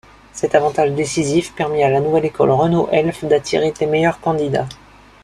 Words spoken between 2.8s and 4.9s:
Elf d'attirer les meilleurs candidats.